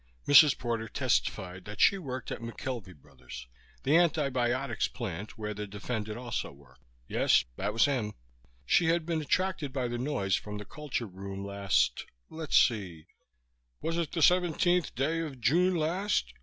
[0.27, 0.57] Mrs.
[0.57, 3.45] Porter testified that she worked at McKelvey Bros.,
[3.83, 6.81] the antibiotics plant, where the defendant also worked.
[7.07, 8.13] Yes, that was him.
[8.65, 13.05] She had been attracted by the noise from the culture room last let's see
[13.79, 16.33] "Was it the seventeenth day of June last?"